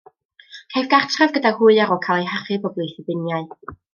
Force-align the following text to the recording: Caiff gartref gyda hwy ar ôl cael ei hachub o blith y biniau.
Caiff 0.75 0.87
gartref 0.93 1.35
gyda 1.35 1.51
hwy 1.59 1.77
ar 1.85 1.93
ôl 1.97 2.01
cael 2.07 2.23
ei 2.25 2.29
hachub 2.31 2.65
o 2.71 2.75
blith 2.79 2.99
y 3.05 3.09
biniau. 3.13 3.49